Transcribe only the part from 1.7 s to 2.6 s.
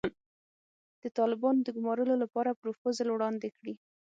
ګومارلو لپاره